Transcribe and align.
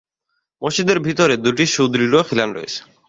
মসজিদের 0.61 0.97
ভিতরে 0.99 1.35
দুটি 1.37 1.65
সুদৃঢ় 1.65 2.19
খিলান 2.23 2.49
রয়েছে। 2.53 2.79